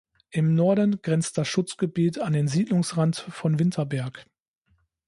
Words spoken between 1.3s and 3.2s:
das Schutzgebiet an den Siedlungsrand